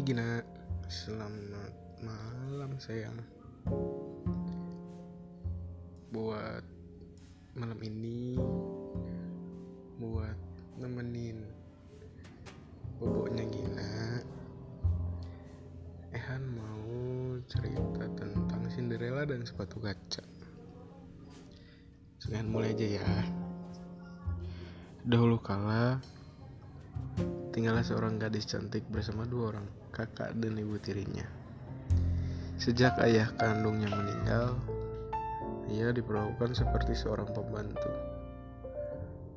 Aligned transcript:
Hai 0.00 0.08
Gina, 0.16 0.40
selamat 0.88 2.00
malam 2.00 2.72
sayang. 2.80 3.20
Buat 6.08 6.64
malam 7.52 7.76
ini, 7.84 8.32
buat 10.00 10.40
nemenin 10.80 11.44
boboknya 12.96 13.44
Gina, 13.52 14.24
Ehan 16.16 16.48
mau 16.48 17.36
cerita 17.44 18.08
tentang 18.16 18.72
Cinderella 18.72 19.28
dan 19.28 19.44
sepatu 19.44 19.84
kaca. 19.84 20.24
Sekian 22.24 22.48
mulai 22.48 22.72
aja 22.72 23.04
ya. 23.04 23.12
Dahulu 25.04 25.36
kala, 25.44 26.00
tinggallah 27.50 27.82
seorang 27.82 28.16
gadis 28.16 28.46
cantik 28.46 28.86
bersama 28.88 29.26
dua 29.26 29.56
orang 29.56 29.66
kakak 29.90 30.32
dan 30.38 30.56
ibu 30.56 30.78
tirinya. 30.78 31.26
Sejak 32.60 33.00
ayah 33.00 33.32
kandungnya 33.40 33.88
meninggal, 33.88 34.56
ia 35.72 35.90
diperlakukan 35.90 36.52
seperti 36.52 36.92
seorang 36.92 37.32
pembantu. 37.32 37.88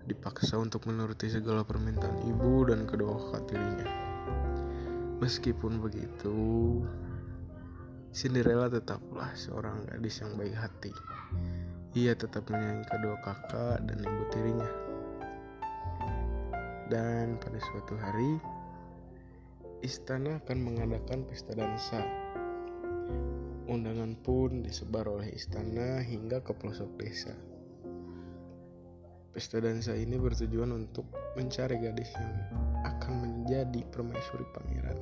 Dipaksa 0.04 0.60
untuk 0.60 0.84
menuruti 0.92 1.32
segala 1.32 1.64
permintaan 1.64 2.28
ibu 2.28 2.68
dan 2.68 2.84
kedua 2.84 3.16
kakak 3.16 3.56
tirinya. 3.56 3.88
Meskipun 5.24 5.80
begitu, 5.80 6.36
Cinderella 8.12 8.68
tetaplah 8.68 9.32
seorang 9.34 9.88
gadis 9.88 10.20
yang 10.20 10.36
baik 10.36 10.54
hati. 10.60 10.94
Ia 11.96 12.14
tetap 12.14 12.46
menyayangi 12.52 12.86
kedua 12.92 13.16
kakak 13.24 13.88
dan 13.88 13.98
ibu 14.04 14.24
tirinya. 14.30 14.83
Dan 16.92 17.40
pada 17.40 17.60
suatu 17.60 17.96
hari, 17.96 18.40
istana 19.84 20.40
akan 20.44 20.58
mengadakan 20.64 21.24
pesta 21.28 21.56
dansa. 21.56 22.04
Undangan 23.68 24.20
pun 24.20 24.64
disebar 24.64 25.08
oleh 25.08 25.32
istana 25.32 26.04
hingga 26.04 26.44
ke 26.44 26.52
pelosok 26.52 26.92
desa. 27.00 27.32
Pesta 29.34 29.58
dansa 29.64 29.96
ini 29.96 30.20
bertujuan 30.20 30.76
untuk 30.76 31.08
mencari 31.40 31.80
gadis 31.80 32.12
yang 32.20 32.36
akan 32.86 33.14
menjadi 33.24 33.82
permaisuri 33.90 34.46
pangeran. 34.54 35.00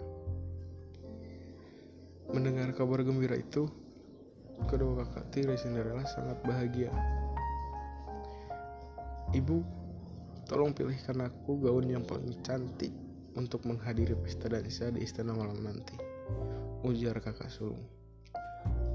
Mendengar 2.31 2.71
kabar 2.71 3.03
gembira 3.03 3.35
itu, 3.35 3.67
kedua 4.71 5.03
kakak 5.03 5.35
tiri 5.35 5.59
Cinderella 5.59 6.07
sangat 6.07 6.39
bahagia. 6.47 6.93
Ibu, 9.35 9.80
tolong 10.51 10.75
pilihkan 10.75 11.23
aku 11.23 11.63
gaun 11.63 11.87
yang 11.87 12.03
paling 12.03 12.35
cantik 12.43 12.91
untuk 13.39 13.63
menghadiri 13.63 14.19
pesta 14.19 14.51
dansa 14.51 14.91
di 14.91 14.99
istana 14.99 15.31
malam 15.31 15.63
nanti. 15.63 15.95
Ujar 16.83 17.23
kakak 17.23 17.47
sulung. 17.47 17.79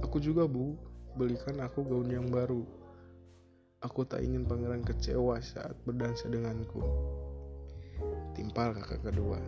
Aku 0.05 0.21
juga 0.21 0.45
bu, 0.45 0.77
belikan 1.17 1.57
aku 1.65 1.81
gaun 1.89 2.13
yang 2.13 2.29
baru. 2.29 2.61
Aku 3.81 4.05
tak 4.05 4.21
ingin 4.21 4.45
pangeran 4.45 4.85
kecewa 4.85 5.41
saat 5.41 5.73
berdansa 5.89 6.29
denganku. 6.29 6.85
Timpal 8.37 8.77
kakak 8.77 9.09
kedua. 9.09 9.41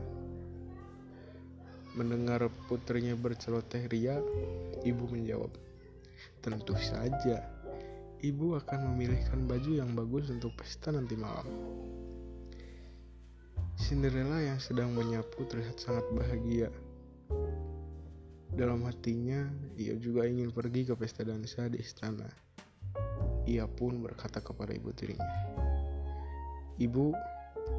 Mendengar 1.93 2.49
putrinya 2.73 3.13
berceloteh 3.21 3.85
ria, 3.93 4.17
ibu 4.81 5.05
menjawab, 5.13 5.53
Tentu 6.41 6.73
saja, 6.81 7.45
ibu 8.25 8.57
akan 8.57 8.97
memilihkan 8.97 9.45
baju 9.45 9.77
yang 9.77 9.93
bagus 9.93 10.33
untuk 10.33 10.57
pesta 10.57 10.89
nanti 10.89 11.19
malam. 11.19 11.45
Cinderella 13.89 14.45
yang 14.45 14.61
sedang 14.61 14.93
menyapu 14.93 15.49
terlihat 15.49 15.81
sangat 15.81 16.05
bahagia. 16.13 16.69
Dalam 18.53 18.85
hatinya, 18.85 19.49
ia 19.81 19.97
juga 19.97 20.29
ingin 20.29 20.53
pergi 20.53 20.85
ke 20.85 20.93
pesta 20.93 21.25
dansa 21.25 21.73
di 21.73 21.81
istana. 21.81 22.29
Ia 23.49 23.65
pun 23.65 24.05
berkata 24.05 24.45
kepada 24.45 24.77
ibu 24.77 24.93
tirinya, 24.93 25.25
"Ibu, 26.77 27.17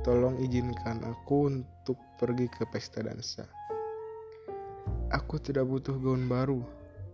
tolong 0.01 0.41
izinkan 0.41 1.05
aku 1.05 1.45
untuk 1.45 2.01
pergi 2.17 2.49
ke 2.57 2.65
pesta 2.73 3.05
dansa. 3.05 3.45
Aku 5.13 5.37
tidak 5.37 5.69
butuh 5.69 5.93
gaun 5.93 6.25
baru, 6.25 6.65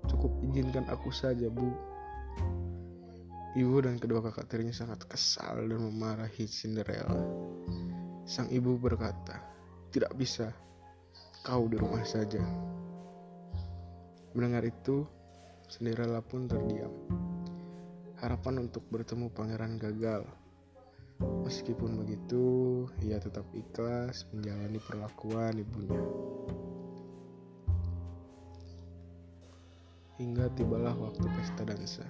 cukup 0.07 0.31
izinkan 0.39 0.87
aku 0.87 1.11
saja, 1.11 1.51
Bu." 1.51 1.67
Ibu 3.59 3.75
dan 3.83 3.99
kedua 3.99 4.23
kakak 4.23 4.47
tirinya 4.47 4.71
sangat 4.71 5.03
kesal 5.03 5.67
dan 5.67 5.83
memarahi 5.83 6.47
Cinderella. 6.47 7.44
Sang 8.25 8.49
ibu 8.49 8.73
berkata, 8.81 9.37
"Tidak 9.93 10.09
bisa, 10.17 10.49
kau 11.45 11.69
di 11.69 11.77
rumah 11.77 12.01
saja." 12.01 12.41
Mendengar 14.33 14.65
itu, 14.65 15.05
Cinderella 15.69 16.25
pun 16.25 16.49
terdiam. 16.49 16.89
Harapan 18.17 18.65
untuk 18.65 18.81
bertemu 18.89 19.29
pangeran 19.29 19.77
gagal. 19.77 20.25
Meskipun 21.45 22.01
begitu, 22.01 22.43
ia 23.05 23.21
tetap 23.21 23.45
ikhlas 23.53 24.25
menjalani 24.33 24.81
perlakuan 24.81 25.61
ibunya. 25.61 26.01
Hingga 30.17 30.49
tibalah 30.57 30.97
waktu 30.97 31.29
pesta 31.29 31.61
dansa. 31.61 32.09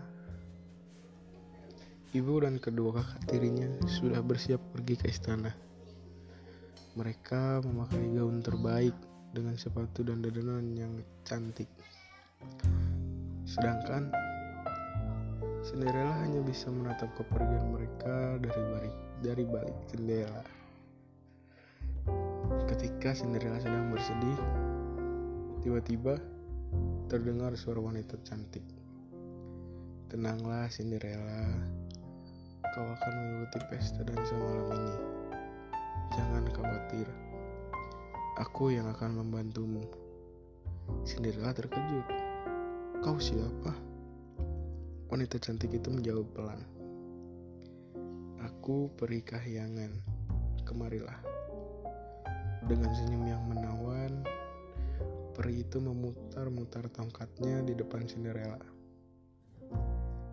Ibu 2.15 2.47
dan 2.47 2.55
kedua 2.63 3.03
kakak 3.03 3.27
tirinya 3.27 3.67
sudah 3.83 4.23
bersiap 4.23 4.63
pergi 4.71 4.95
ke 4.95 5.11
istana. 5.11 5.74
Mereka 6.95 7.59
memakai 7.67 8.07
gaun 8.15 8.39
terbaik 8.39 8.95
dengan 9.35 9.59
sepatu 9.59 10.07
dan 10.07 10.23
dandanan 10.23 10.71
yang 10.79 10.93
cantik. 11.27 11.67
Sedangkan 13.43 14.15
Cinderella 15.59 16.23
hanya 16.23 16.39
bisa 16.39 16.71
menatap 16.71 17.11
kepergian 17.19 17.67
mereka 17.75 18.39
dari 18.39 18.61
balik 18.71 18.95
dari 19.19 19.43
balik 19.43 19.77
jendela. 19.91 20.43
Ketika 22.71 23.11
Cinderella 23.11 23.59
sedang 23.59 23.91
bersedih, 23.91 24.39
tiba-tiba 25.67 26.15
terdengar 27.11 27.59
suara 27.59 27.83
wanita 27.83 28.15
cantik. 28.23 28.63
Tenanglah 30.07 30.71
Cinderella, 30.71 31.43
kau 32.71 32.87
akan 32.87 33.13
mengikuti 33.19 33.59
pesta 33.67 33.99
dansa 34.05 34.37
malam 34.39 34.69
ini. 34.69 35.14
Khawatir, 36.65 37.05
aku 38.41 38.73
yang 38.73 38.89
akan 38.89 39.21
membantumu. 39.21 39.85
Cinderella 41.05 41.53
terkejut. 41.53 42.09
Kau 43.05 43.21
siapa? 43.21 43.69
Wanita 45.13 45.37
cantik 45.37 45.77
itu 45.77 45.93
menjawab 45.93 46.25
pelan. 46.33 46.65
Aku 48.41 48.89
peri 48.97 49.21
kahyangan. 49.21 49.93
Kemarilah. 50.65 51.21
Dengan 52.65 52.89
senyum 52.97 53.29
yang 53.29 53.45
menawan, 53.45 54.25
peri 55.37 55.61
itu 55.61 55.77
memutar-mutar 55.77 56.89
tongkatnya 56.89 57.61
di 57.61 57.77
depan 57.77 58.09
Cinderella. 58.09 58.65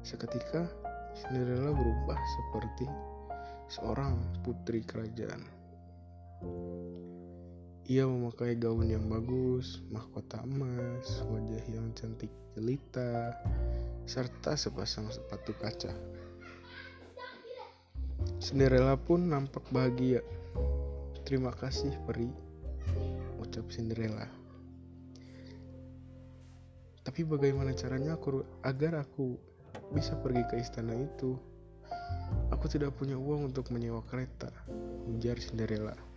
Seketika, 0.01 0.65
Cinderella 1.13 1.77
berubah 1.77 2.17
seperti 2.17 2.89
seorang 3.69 4.17
putri 4.41 4.81
kerajaan. 4.81 5.61
Ia 7.91 8.07
memakai 8.07 8.55
gaun 8.55 8.87
yang 8.87 9.11
bagus, 9.11 9.83
mahkota 9.91 10.39
emas, 10.47 11.19
wajah 11.27 11.65
yang 11.67 11.91
cantik 11.99 12.31
jelita, 12.55 13.35
serta 14.07 14.55
sepasang 14.55 15.11
sepatu 15.11 15.51
kaca. 15.59 15.91
Cinderella 18.39 18.95
pun 18.95 19.27
nampak 19.27 19.67
bahagia. 19.75 20.23
Terima 21.27 21.51
kasih, 21.51 21.91
peri, 22.07 22.31
ucap 23.43 23.67
Cinderella. 23.67 24.31
Tapi 27.03 27.27
bagaimana 27.27 27.75
caranya 27.75 28.15
aku 28.15 28.47
agar 28.63 29.03
aku 29.03 29.35
bisa 29.91 30.15
pergi 30.23 30.47
ke 30.47 30.63
istana 30.63 30.95
itu? 30.95 31.35
Aku 32.55 32.71
tidak 32.71 32.95
punya 32.95 33.19
uang 33.19 33.51
untuk 33.51 33.75
menyewa 33.75 34.07
kereta, 34.07 34.55
ujar 35.11 35.35
Cinderella. 35.43 36.12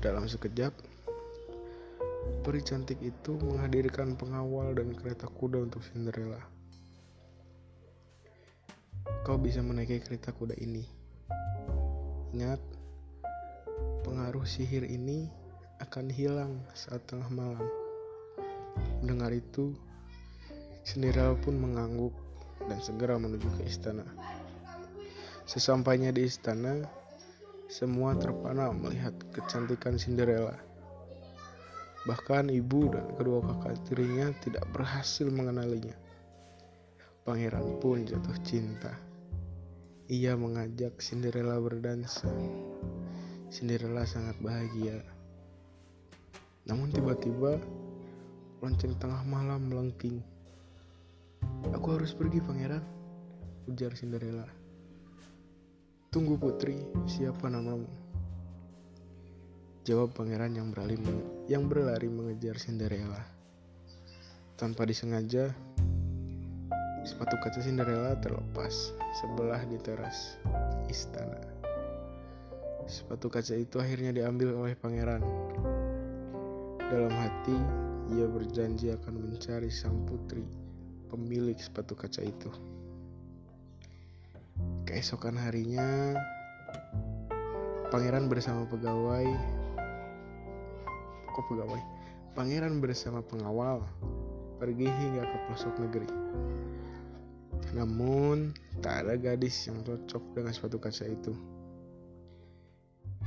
Dalam 0.00 0.24
sekejap, 0.24 0.72
peri 2.40 2.60
cantik 2.64 2.96
itu 3.04 3.36
menghadirkan 3.36 4.16
pengawal 4.16 4.72
dan 4.72 4.96
kereta 4.96 5.28
kuda 5.28 5.60
untuk 5.60 5.84
Cinderella. 5.84 6.40
Kau 9.28 9.36
bisa 9.36 9.60
menaiki 9.60 10.00
kereta 10.00 10.32
kuda 10.32 10.56
ini. 10.56 10.88
Ingat, 12.32 12.64
pengaruh 14.00 14.48
sihir 14.48 14.88
ini 14.88 15.28
akan 15.84 16.08
hilang 16.08 16.64
saat 16.72 17.04
tengah 17.04 17.28
malam. 17.28 17.68
Mendengar 19.04 19.36
itu, 19.36 19.76
Cinderella 20.80 21.36
pun 21.36 21.60
mengangguk 21.60 22.16
dan 22.64 22.80
segera 22.80 23.20
menuju 23.20 23.52
ke 23.60 23.68
istana. 23.68 24.08
Sesampainya 25.44 26.08
di 26.08 26.24
istana, 26.24 26.88
semua 27.70 28.18
terpana 28.18 28.74
melihat 28.74 29.14
kecantikan 29.30 29.94
Cinderella. 29.94 30.58
Bahkan 32.02 32.50
ibu 32.50 32.90
dan 32.90 33.06
kedua 33.14 33.46
kakak 33.46 33.78
tirinya 33.86 34.34
tidak 34.42 34.66
berhasil 34.74 35.30
mengenalinya. 35.30 35.94
Pangeran 37.22 37.78
pun 37.78 38.02
jatuh 38.02 38.34
cinta. 38.42 38.90
Ia 40.10 40.34
mengajak 40.34 40.98
Cinderella 40.98 41.62
berdansa. 41.62 42.26
Cinderella 43.54 44.02
sangat 44.02 44.34
bahagia. 44.42 45.06
Namun 46.66 46.90
tiba-tiba 46.90 47.54
lonceng 48.58 48.98
tengah 48.98 49.22
malam 49.22 49.70
melengking. 49.70 50.18
Aku 51.70 51.94
harus 51.94 52.18
pergi 52.18 52.42
pangeran, 52.42 52.82
ujar 53.70 53.94
Cinderella. 53.94 54.59
Tunggu 56.10 56.34
putri, 56.34 56.74
siapa 57.06 57.46
namamu? 57.46 57.86
Jawab 59.86 60.10
pangeran 60.10 60.50
yang 60.58 60.74
berlari, 60.74 60.98
yang 61.46 61.70
berlari 61.70 62.10
mengejar 62.10 62.58
Cinderella. 62.58 63.22
Tanpa 64.58 64.90
disengaja, 64.90 65.54
sepatu 67.06 67.38
kaca 67.38 67.62
Cinderella 67.62 68.18
terlepas 68.18 68.90
sebelah 69.22 69.62
di 69.70 69.78
teras 69.78 70.34
istana. 70.90 71.38
Sepatu 72.90 73.30
kaca 73.30 73.54
itu 73.54 73.78
akhirnya 73.78 74.10
diambil 74.10 74.58
oleh 74.58 74.74
pangeran. 74.74 75.22
Dalam 76.90 77.14
hati, 77.14 77.54
ia 78.18 78.26
berjanji 78.26 78.90
akan 78.98 79.14
mencari 79.14 79.70
sang 79.70 80.02
putri, 80.10 80.42
pemilik 81.06 81.54
sepatu 81.54 81.94
kaca 81.94 82.26
itu. 82.26 82.50
Keesokan 84.90 85.38
harinya, 85.38 86.18
pangeran 87.94 88.26
bersama 88.26 88.66
pegawai, 88.66 89.22
kok 91.30 91.46
pegawai? 91.46 91.78
Pangeran 92.34 92.82
bersama 92.82 93.22
pengawal 93.22 93.86
pergi 94.58 94.90
hingga 94.90 95.22
ke 95.22 95.36
pelosok 95.46 95.74
negeri. 95.78 96.10
Namun, 97.70 98.50
tak 98.82 99.06
ada 99.06 99.14
gadis 99.14 99.70
yang 99.70 99.78
cocok 99.86 100.34
dengan 100.34 100.50
sepatu 100.50 100.82
kaca 100.82 101.06
itu. 101.06 101.38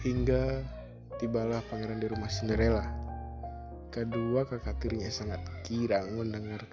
Hingga 0.04 0.68
tibalah 1.15 1.63
pangeran 1.71 2.04
di 2.04 2.12
rumah 2.12 2.27
Cinderella. 2.27 2.92
Kedua 3.88 4.44
kakak 4.44 4.83
tirinya 4.83 5.07
sangat 5.07 5.39
kirang 5.63 6.12
mendengar 6.12 6.68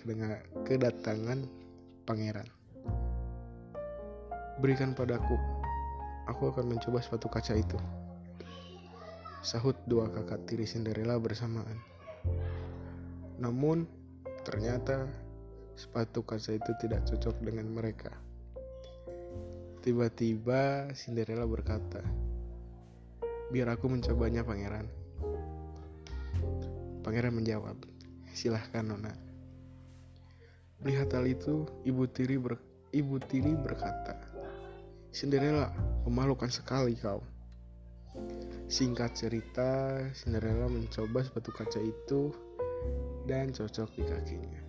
kedatangan 0.67 1.47
pangeran. 2.03 2.60
Berikan 4.59 4.99
padaku, 4.99 5.39
aku 6.27 6.51
akan 6.51 6.75
mencoba 6.75 6.99
sepatu 6.99 7.31
kaca 7.31 7.55
itu. 7.55 7.79
Sahut 9.47 9.79
dua 9.87 10.11
kakak 10.11 10.51
tiri 10.51 10.67
Cinderella 10.67 11.15
bersamaan. 11.23 11.79
Namun, 13.39 13.87
ternyata 14.43 15.07
sepatu 15.79 16.27
kaca 16.27 16.53
itu 16.59 16.73
tidak 16.83 17.07
cocok 17.07 17.39
dengan 17.41 17.71
mereka. 17.71 18.13
Tiba-tiba 19.81 20.93
Cinderella 20.93 21.49
berkata, 21.49 22.05
"Biar 23.49 23.73
aku 23.73 23.89
mencobanya, 23.89 24.45
pangeran." 24.45 24.85
Pangeran 27.01 27.33
menjawab, 27.33 27.81
"Silahkan, 28.37 28.85
Nona." 28.85 29.17
Melihat 30.85 31.17
hal 31.17 31.25
itu, 31.25 31.65
ibu 31.89 32.05
tiri 32.09 32.37
ber, 32.37 32.61
ibu 32.93 33.17
tiri 33.25 33.57
berkata, 33.57 34.30
Cinderella, 35.11 35.75
memalukan 36.07 36.47
sekali 36.47 36.95
kau. 36.95 37.19
Singkat 38.71 39.11
cerita, 39.19 39.99
Cinderella 40.15 40.71
mencoba 40.71 41.27
sepatu 41.27 41.51
kaca 41.51 41.83
itu 41.83 42.31
dan 43.27 43.51
cocok 43.51 43.91
di 43.99 44.03
kakinya. 44.07 44.63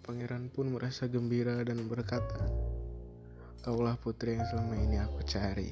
Pangeran 0.00 0.48
pun 0.48 0.72
merasa 0.72 1.04
gembira 1.04 1.60
dan 1.60 1.84
berkata, 1.84 2.48
Kaulah 3.60 4.00
putri 4.00 4.40
yang 4.40 4.48
selama 4.48 4.80
ini 4.80 4.96
aku 4.96 5.20
cari. 5.28 5.68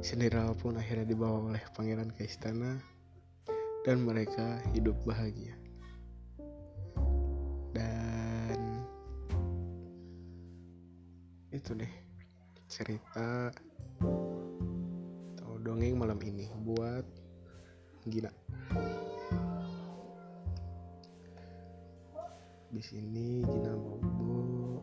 Cinderella 0.00 0.56
pun 0.56 0.80
akhirnya 0.80 1.04
dibawa 1.04 1.52
oleh 1.52 1.60
pangeran 1.76 2.08
ke 2.16 2.24
istana 2.24 2.80
dan 3.84 4.00
mereka 4.08 4.56
hidup 4.72 4.96
bahagia. 5.04 5.60
Itu 11.50 11.74
deh 11.74 11.94
cerita 12.70 13.50
atau 15.34 15.58
dongeng 15.66 15.98
malam 15.98 16.22
ini 16.22 16.46
buat 16.62 17.02
Gina. 18.06 18.30
Di 22.70 22.78
sini 22.78 23.42
Gina 23.42 23.74
bobo, 23.74 24.78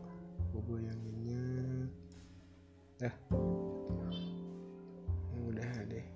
bobo 0.52 0.74
yang 0.76 1.00
nyenyak. 1.08 1.88
Dah. 3.00 3.14
Udah 5.48 5.72
deh. 5.88 6.06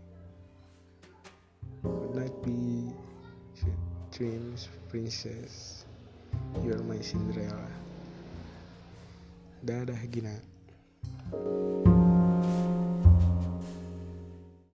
Good 1.81 2.12
night, 2.12 2.37
be 2.44 2.93
dreams, 4.12 4.69
princess. 4.93 5.88
You're 6.60 6.84
my 6.84 7.00
Cinderella. 7.00 7.91
Dadah 9.64 10.10
Gina. 10.10 10.34
thank 11.32 11.44
you 11.44 11.71